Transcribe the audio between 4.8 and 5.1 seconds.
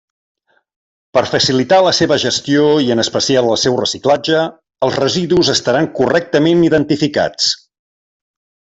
els